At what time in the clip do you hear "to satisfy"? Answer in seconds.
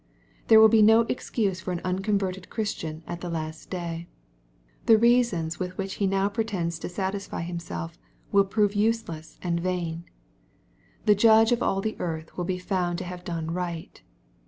6.79-7.41